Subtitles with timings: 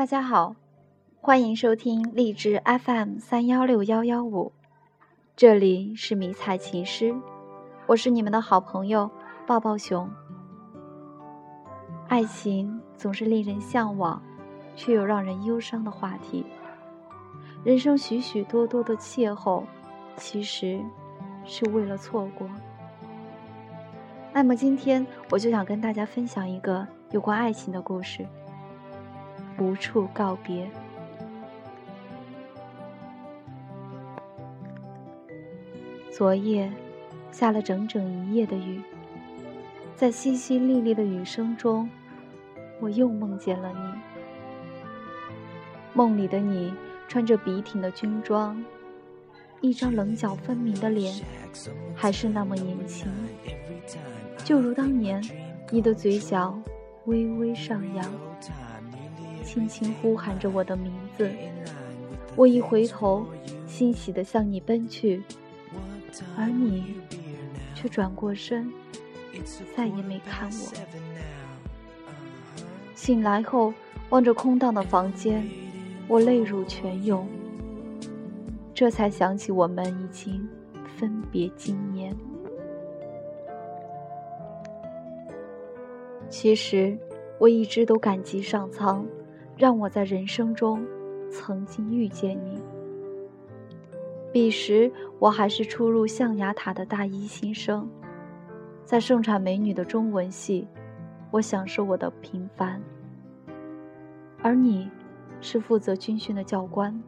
[0.00, 0.56] 大家好，
[1.20, 4.50] 欢迎收听荔枝 FM 三幺六幺幺五，
[5.36, 7.14] 这里是迷彩琴师，
[7.86, 9.10] 我是你们的好朋友
[9.46, 10.08] 抱抱熊。
[12.08, 14.22] 爱情总是令人向往，
[14.74, 16.46] 却又让人忧伤的话题。
[17.62, 19.64] 人生许许多多的邂逅，
[20.16, 20.80] 其实
[21.44, 22.48] 是为了错过。
[24.32, 28.26] 那么今天我就想跟大家分享一个有关爱情的故事。
[29.60, 30.68] 无处告别。
[36.10, 36.72] 昨夜
[37.30, 38.80] 下了整整一夜的雨，
[39.94, 41.88] 在淅淅沥沥的雨声中，
[42.80, 44.00] 我又梦见了你。
[45.92, 46.72] 梦里的你
[47.06, 48.62] 穿着笔挺的军装，
[49.60, 51.14] 一张棱角分明的脸，
[51.94, 53.10] 还是那么年轻，
[54.42, 55.22] 就如当年，
[55.70, 56.58] 你的嘴角
[57.04, 58.10] 微微上扬。
[59.52, 61.28] 轻轻呼喊着我的名字，
[62.36, 63.26] 我一回头，
[63.66, 65.20] 欣喜地向你奔去，
[66.36, 66.94] 而你
[67.74, 68.72] 却转过身，
[69.76, 70.72] 再也没看我。
[72.94, 73.74] 醒来后，
[74.10, 75.44] 望着空荡的房间，
[76.06, 77.26] 我泪如泉涌，
[78.72, 80.48] 这才想起我们已经
[80.96, 82.16] 分别经年。
[86.28, 86.96] 其实，
[87.40, 89.04] 我一直都感激上苍。
[89.60, 90.82] 让我在人生中
[91.30, 92.58] 曾经遇见你。
[94.32, 97.86] 彼时我还是初入象牙塔的大一新生，
[98.86, 100.66] 在盛产美女的中文系，
[101.30, 102.80] 我享受我的平凡。
[104.40, 104.90] 而你，
[105.42, 106.98] 是负责军训的教官，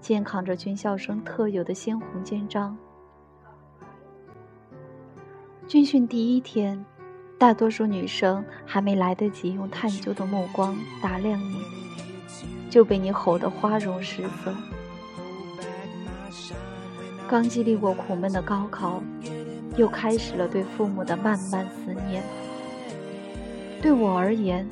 [0.00, 2.74] 肩扛着军校生特有的鲜红肩章。
[5.66, 6.82] 军训第一天。
[7.38, 11.60] 大多数女生还没来得及用探究的目光打量你，
[12.70, 14.54] 就被你吼得花容失色。
[17.28, 19.02] 刚经历过苦闷的高考，
[19.76, 22.22] 又开始了对父母的漫漫思念。
[23.82, 24.66] 对我而言，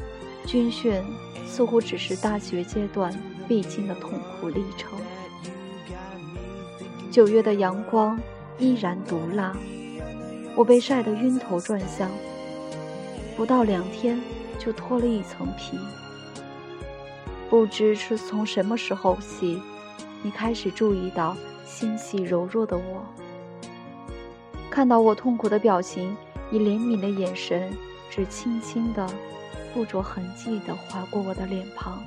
[0.47, 1.03] 军训
[1.47, 3.12] 似乎只是大学阶段
[3.47, 4.91] 必经的痛苦历程。
[7.10, 8.19] 九月的阳光
[8.59, 9.55] 依然毒辣，
[10.56, 12.09] 我被晒得晕头转向。
[13.37, 14.21] 不到两天
[14.59, 15.77] 就脱了一层皮，
[17.50, 19.61] 不知是从什么时候起，
[20.22, 21.37] 你开始注意到
[21.67, 23.05] 纤细柔弱的我。
[24.71, 26.17] 看到我痛苦的表情，
[26.50, 27.77] 以怜悯的眼神，
[28.09, 29.05] 只轻轻的、
[29.72, 32.03] 不着痕迹的划过我的脸庞，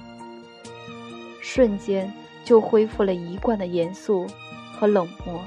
[1.41, 2.11] 瞬间
[2.45, 4.25] 就恢复了一贯的严肃
[4.73, 5.41] 和冷漠。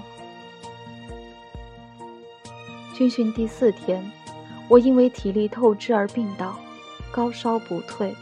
[2.94, 4.19] 军训第四天。
[4.70, 6.56] 我因为体力透支而病倒，
[7.10, 8.14] 高烧不退。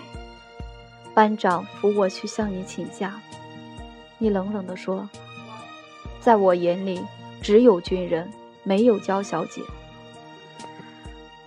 [1.12, 3.20] 班长扶我去向你请假，
[4.16, 5.06] 你冷冷地说
[6.20, 7.04] ：“在我眼里，
[7.42, 8.32] 只有军人，
[8.62, 9.60] 没有娇小姐。”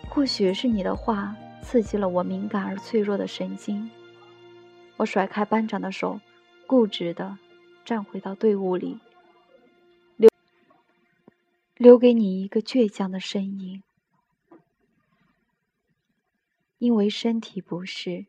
[0.07, 3.89] 或许是你的话刺激了我敏感而脆弱的神经，
[4.97, 6.19] 我甩开班长的手，
[6.67, 7.39] 固执地
[7.83, 8.99] 站回到队伍里，
[10.15, 10.29] 留
[11.77, 13.81] 留给你一个倔强的身影。
[16.81, 18.25] 因为身体不适，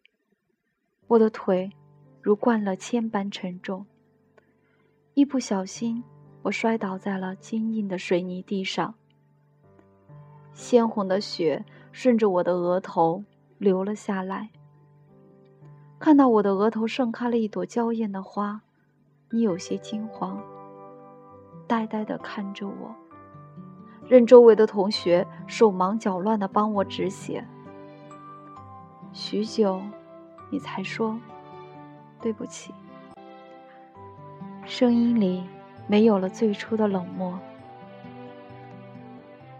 [1.06, 1.70] 我的腿
[2.20, 3.86] 如灌了铅般沉重。
[5.14, 6.04] 一不小心，
[6.42, 8.94] 我摔倒在了坚硬的水泥地上，
[10.52, 13.24] 鲜红的血顺着我的额头
[13.56, 14.50] 流了下来。
[15.98, 18.60] 看到我的额头盛开了一朵娇艳的花，
[19.30, 20.38] 你有些惊慌，
[21.66, 22.94] 呆呆地看着我，
[24.06, 27.42] 任周围的同学手忙脚乱地帮我止血。
[29.14, 29.82] 许久，
[30.50, 31.18] 你才说
[32.20, 32.72] ：“对不起。”
[34.64, 35.44] 声音里
[35.86, 37.38] 没有了最初的冷漠。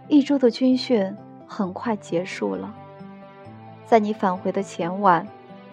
[0.07, 1.15] 一周的军训
[1.47, 2.73] 很快结束了，
[3.85, 5.27] 在你返回的前晚，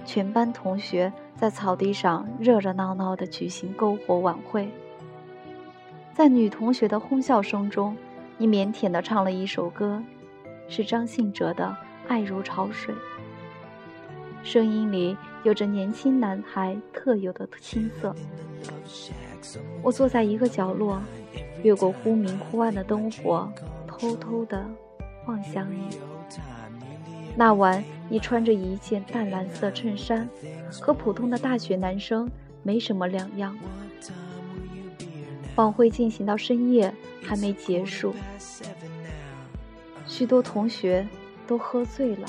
[0.05, 4.71] 全班同学在草地上热热闹闹地举行篝火晚会。
[6.13, 7.97] 在女同学的哄笑声中，
[8.37, 10.03] 你腼腆地唱了一首歌，
[10.69, 11.75] 是张信哲的
[12.09, 12.95] 《爱如潮水》。
[14.43, 18.15] 声音里有着年轻男孩特有的青涩。
[19.83, 21.01] 我坐在一个角落，
[21.63, 23.51] 越过忽明忽暗的灯火，
[23.87, 24.65] 偷偷地
[25.27, 25.99] 望向你。
[27.37, 30.29] 那晚，你穿着一件淡蓝色衬衫，
[30.81, 32.29] 和普通的大学男生
[32.63, 33.57] 没什么两样。
[35.57, 36.93] 晚会进行到深夜
[37.23, 38.15] 还没结束，
[40.07, 41.07] 许多同学
[41.47, 42.29] 都喝醉了。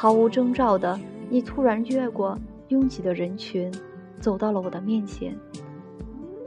[0.00, 0.98] 毫无征兆的，
[1.28, 2.38] 你突然越过
[2.68, 3.70] 拥挤的人群
[4.18, 5.36] 走到了我的面前。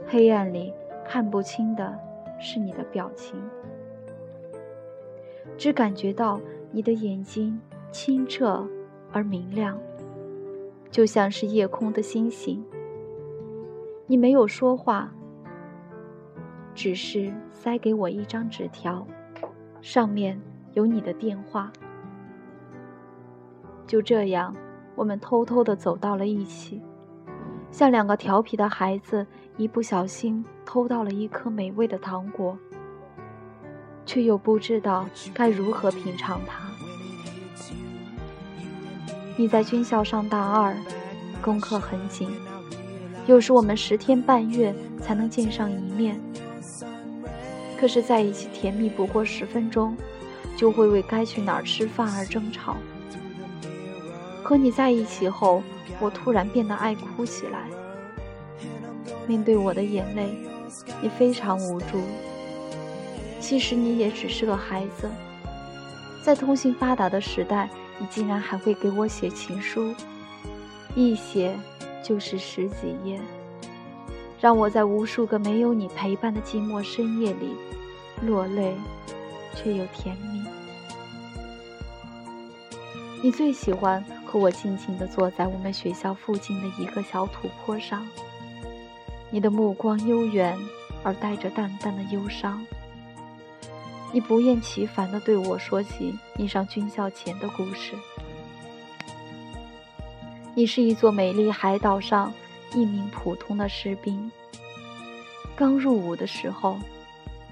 [0.08, 0.72] 黑暗里
[1.06, 1.96] 看不清的
[2.40, 3.40] 是你的表情，
[5.56, 6.40] 只感觉到
[6.72, 7.56] 你的眼睛
[7.92, 8.66] 清澈
[9.12, 9.78] 而明亮，
[10.90, 12.60] 就像是夜空的星星。
[14.08, 15.14] 你没有说话，
[16.74, 19.06] 只是塞给我一张纸条，
[19.80, 20.40] 上面
[20.72, 21.72] 有你的电话。
[23.86, 24.54] 就这样，
[24.94, 26.82] 我们偷偷的走到了一起，
[27.70, 29.26] 像两个调皮的孩子，
[29.56, 32.58] 一不小心偷到了一颗美味的糖果，
[34.06, 36.64] 却又不知道该如何品尝它。
[39.36, 40.74] 你在军校上大二，
[41.42, 42.30] 功课很紧，
[43.26, 46.20] 有时我们十天半月才能见上一面。
[47.78, 49.94] 可是在一起甜蜜不过十分钟，
[50.56, 52.76] 就会为该去哪儿吃饭而争吵。
[54.44, 55.62] 和你在一起后，
[55.98, 57.66] 我突然变得爱哭起来。
[59.26, 60.36] 面对我的眼泪，
[61.00, 62.02] 你非常无助。
[63.40, 65.10] 其实你也只是个孩子，
[66.22, 69.94] 在通信发达的时代，你竟然还会给我写情书，
[70.94, 71.58] 一写
[72.02, 73.18] 就是十几页，
[74.38, 77.54] 让我在无数个没有你陪伴的寂寞深夜里
[78.20, 78.74] 落泪，
[79.54, 80.44] 却又甜蜜。
[83.22, 84.04] 你最喜欢。
[84.34, 88.04] 和我静静地坐在我们学校附近的一个小土坡上，
[89.30, 90.58] 你的目光悠远
[91.04, 92.66] 而带着淡淡的忧伤。
[94.10, 97.94] 你不厌其烦地对我说起你上军校前的故事。
[100.56, 102.34] 你是一座美丽海岛上
[102.74, 104.28] 一名普通的士兵。
[105.54, 106.76] 刚入伍的时候，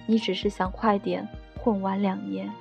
[0.05, 1.29] 你只是想快点
[1.61, 2.53] 混完两年。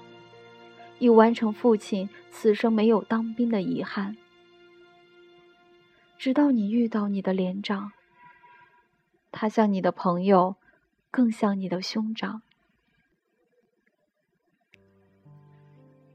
[1.01, 4.15] 以完成父亲此生没有当兵的遗憾。
[6.15, 7.91] 直到你遇到你的连长，
[9.31, 10.57] 他像你的朋友，
[11.09, 12.43] 更像你的兄长。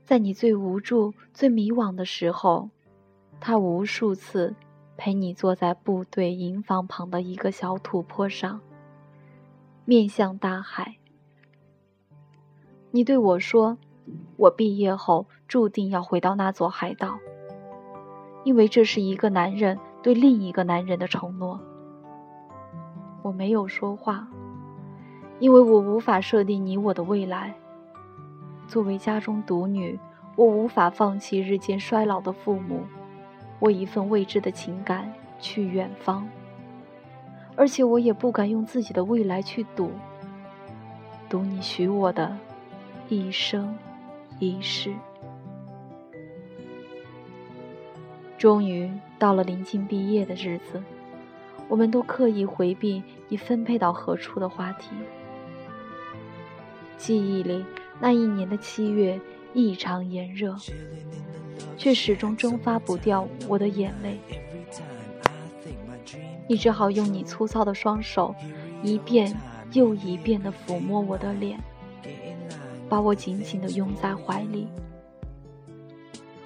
[0.05, 2.71] 在你最无助、最迷惘的时候，
[3.41, 4.55] 他无数次
[4.97, 8.61] 陪你坐在部队营房旁的一个小土坡上，
[9.85, 10.99] 面向大海。
[12.93, 13.77] 你对我说。
[14.37, 17.19] 我毕业后注定要回到那座海岛，
[18.45, 21.61] 因为这是一个男人对另一个男人的承诺。
[23.23, 24.29] 我没有说话，
[25.41, 27.55] 因为我无法设定你我的未来。
[28.69, 29.99] 作为家中独女，
[30.37, 32.83] 我无法放弃日渐衰老的父母，
[33.59, 36.29] 我一份未知的情感去远方，
[37.57, 39.91] 而且我也不敢用自己的未来去赌，
[41.29, 42.37] 赌你许我的
[43.09, 43.77] 一生。
[44.39, 44.95] 一世，
[48.37, 50.83] 终于到了临近毕业的日子，
[51.69, 54.91] 我们都刻意回避你分配到何处的话题。
[56.99, 57.65] 记忆里
[57.99, 59.19] 那一年的七月
[59.55, 60.55] 异常炎热，
[61.79, 64.19] 却始终蒸发不掉我的眼泪。
[66.47, 68.35] 你只好用你粗糙的双手，
[68.83, 69.35] 一遍
[69.73, 71.59] 又一遍地抚摸我的脸。
[72.89, 74.69] 把我紧紧地拥在怀里。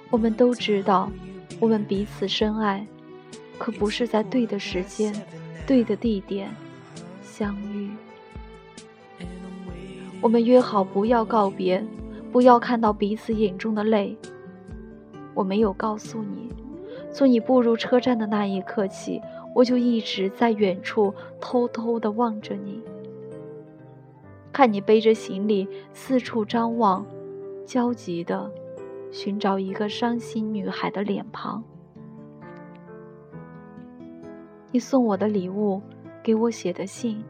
[0.09, 1.09] 我们都知道，
[1.59, 2.85] 我们彼此深爱，
[3.57, 5.13] 可不是在对的时间、
[5.65, 6.49] 对的地点
[7.21, 7.89] 相遇。
[10.19, 11.83] 我们约好不要告别，
[12.31, 14.17] 不要看到彼此眼中的泪。
[15.33, 16.51] 我没有告诉你，
[17.13, 19.21] 从你步入车站的那一刻起，
[19.55, 22.81] 我就一直在远处偷偷地望着你。
[24.53, 27.05] 看你背着行李四处张望，
[27.65, 28.51] 焦急地
[29.11, 31.63] 寻找一个伤心女孩的脸庞。
[34.71, 35.81] 你送我的礼物，
[36.23, 37.23] 给我写的信，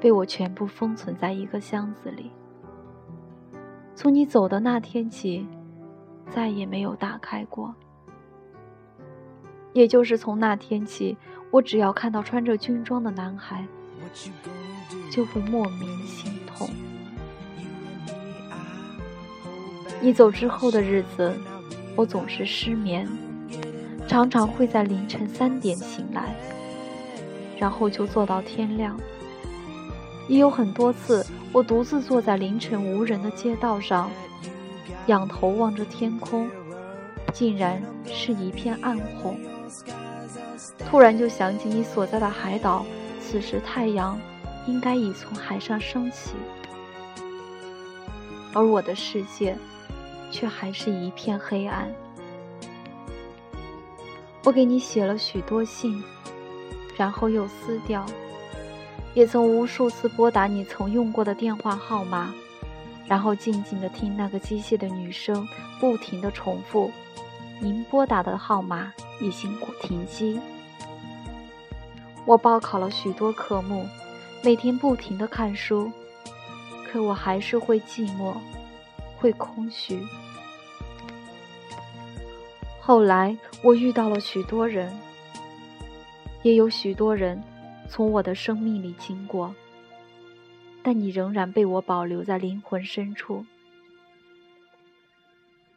[0.00, 2.30] 被我全部封存在一个箱子里。
[3.94, 5.46] 从你走的那天起，
[6.28, 7.74] 再也没有打开过。
[9.72, 11.16] 也就是从那天起，
[11.50, 13.66] 我只要看到穿着军装的男孩，
[15.10, 16.32] 就会莫名心。
[16.56, 16.70] 痛。
[20.00, 21.34] 你走之后的日子，
[21.96, 23.08] 我总是失眠，
[24.06, 26.34] 常常会在凌晨三点醒来，
[27.58, 28.96] 然后就坐到天亮。
[30.28, 34.10] 也有很多次，我独自坐在凌晨无人的街道上，
[35.06, 36.48] 仰头望着天空，
[37.32, 39.38] 竟然是一片暗红。
[40.78, 42.86] 突然就想起你所在的海岛，
[43.34, 44.16] 此时太阳。
[44.66, 46.30] 应该已从海上升起，
[48.54, 49.54] 而我的世界
[50.30, 51.92] 却还是一片黑暗。
[54.42, 56.02] 我给你写了许多信，
[56.96, 58.06] 然后又撕掉，
[59.12, 62.32] 也曾无数次拨打你曾用过的电话号码，
[63.06, 65.46] 然后静静的听那个机械的女声
[65.78, 66.90] 不停的重复
[67.60, 70.40] ：“您拨打的号码已经停机。”
[72.26, 73.86] 我报考了许多科目，
[74.42, 75.92] 每天不停的看书，
[76.86, 78.34] 可我还是会寂寞，
[79.18, 80.00] 会空虚。
[82.80, 84.98] 后来我遇到了许多人，
[86.42, 87.42] 也有许多人
[87.88, 89.54] 从我的生命里经过，
[90.82, 93.44] 但你仍然被我保留在灵魂深处。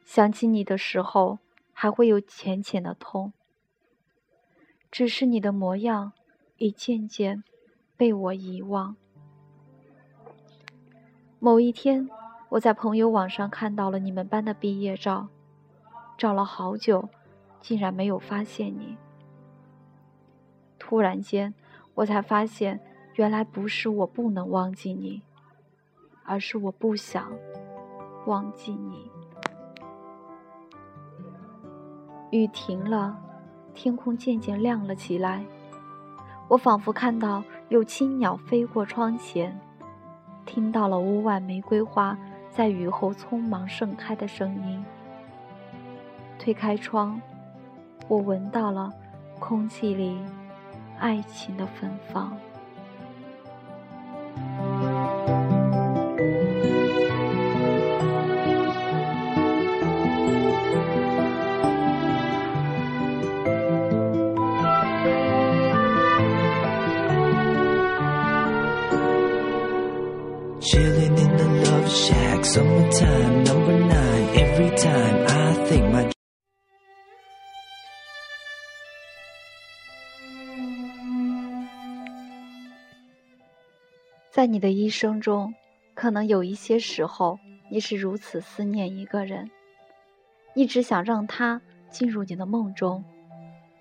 [0.06, 1.40] 想起你的时候，
[1.74, 3.34] 还会有浅浅的痛，
[4.90, 6.14] 只是你的模样。
[6.58, 7.44] 已渐渐
[7.96, 8.96] 被我遗忘。
[11.40, 12.10] 某一天，
[12.50, 15.28] 我在朋友网上看到了你们班的毕业照，
[16.18, 17.10] 找了好久，
[17.62, 18.98] 竟然没有发现你。
[20.80, 21.54] 突然间，
[21.94, 22.80] 我才发现，
[23.16, 25.22] 原来不是我不能忘记你，
[26.24, 27.32] 而是我不想
[28.26, 29.12] 忘记你。
[32.32, 33.18] 雨停了，
[33.74, 35.46] 天空渐渐亮了起来。
[36.48, 39.60] 我仿佛看到有青鸟飞过窗前，
[40.46, 42.18] 听到了屋外玫瑰花
[42.50, 44.84] 在雨后匆忙盛开的声音。
[46.40, 47.20] 推开窗，
[48.08, 48.92] 我闻到了
[49.40, 50.18] 空气里
[50.98, 52.38] 爱情的芬芳。
[84.30, 85.52] 在你的一生中，
[85.96, 87.40] 可能有一些时候，
[87.72, 89.50] 你是如此思念一个人，
[90.54, 93.04] 你只想让他进入你的梦中，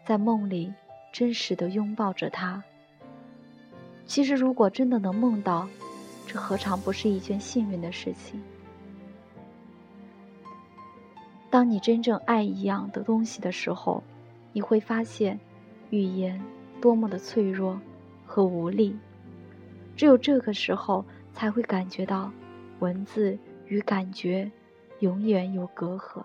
[0.07, 0.73] 在梦里
[1.13, 2.65] 真实的拥抱着他。
[4.07, 5.69] 其实，如果真的能梦到，
[6.37, 8.41] 何尝不是一件幸运的事情？
[11.49, 14.03] 当你真正爱一样的东西的时候，
[14.53, 15.41] 你会发现，
[15.91, 16.41] 语言
[16.81, 17.81] 多么的脆弱
[18.27, 18.95] 和无力。
[19.97, 22.31] 只有这个时候，才会感觉到，
[22.81, 24.51] 文字与感觉
[25.01, 26.23] 永远有隔阂。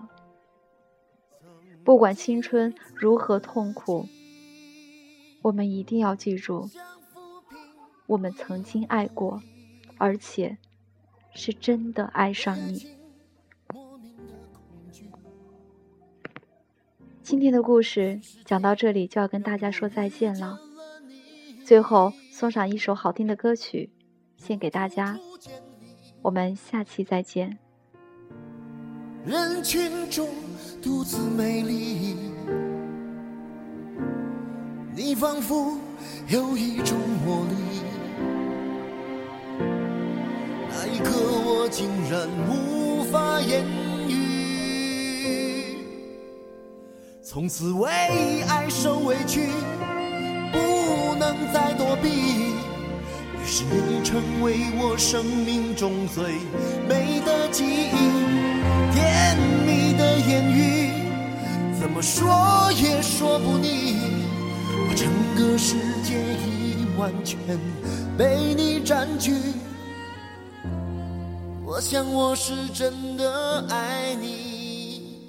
[1.84, 4.06] 不管青春如何痛苦，
[5.42, 6.70] 我们一定要记住，
[8.08, 9.42] 我们曾经爱过，
[10.02, 10.58] 而且
[11.36, 12.98] 是真的爱上你。
[17.22, 20.60] 今天的故事讲到这里，就要跟大家说再见了。
[21.64, 23.92] 最后送上一首好听的歌曲，
[24.38, 25.20] 献给大家。
[26.24, 27.60] 我们下期再见。
[29.24, 30.28] 人群中
[30.82, 32.16] 独自美丽，
[34.96, 35.78] 你仿佛
[36.28, 37.91] 有一种魔力。
[40.94, 41.12] 一刻，
[41.46, 43.66] 我竟然无法言
[44.08, 45.78] 语，
[47.24, 47.90] 从此为
[48.48, 49.50] 爱受委屈。
[50.52, 56.26] 不能再躲避，于是你成为我生命中最
[56.90, 57.96] 美的记忆。
[58.94, 60.92] 甜蜜的言语，
[61.80, 63.96] 怎么说也说不腻。
[64.90, 65.08] 我整
[65.38, 67.40] 个世界已完全
[68.18, 69.32] 被你占据。
[71.72, 75.22] 我想我是真的爱你，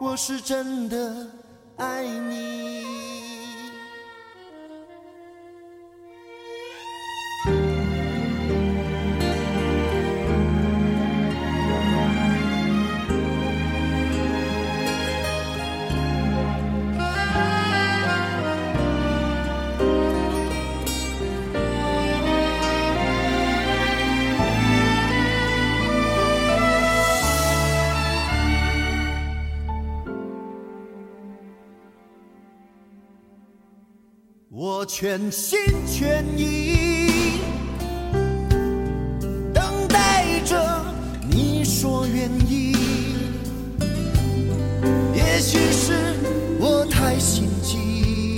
[0.00, 1.26] 我是真的
[1.76, 3.19] 爱你。
[34.52, 37.38] 我全心全意
[39.54, 40.84] 等待着
[41.30, 42.74] 你说愿意，
[45.14, 46.16] 也许是
[46.58, 48.34] 我太心急，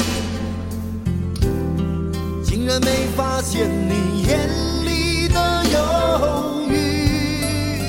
[2.45, 4.51] 竟然没发现你眼
[4.85, 7.81] 里的犹豫，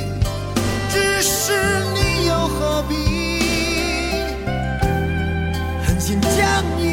[0.89, 1.51] 只是
[1.93, 2.95] 你又何必
[5.85, 6.92] 狠心将你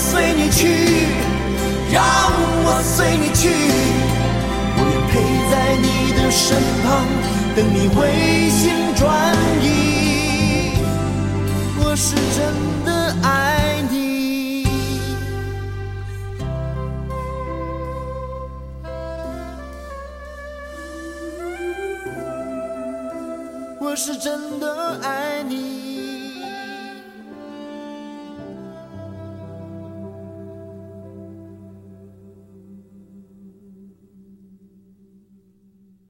[0.00, 0.62] 随你去，
[1.92, 2.04] 让
[2.64, 3.50] 我随你去，
[4.76, 5.12] 我愿陪
[5.50, 5.52] 在
[5.82, 5.86] 你
[6.16, 6.86] 的身旁，
[7.56, 7.98] 等你回
[8.48, 9.66] 心转意。
[11.80, 12.38] 我是真
[12.84, 12.90] 的
[13.22, 14.64] 爱你，
[23.80, 25.77] 我是真的爱你。